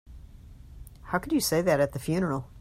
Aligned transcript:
How 1.03 1.19
could 1.19 1.31
you 1.31 1.39
say 1.39 1.61
that 1.61 1.79
at 1.79 1.93
the 1.93 1.99
funeral? 1.99 2.49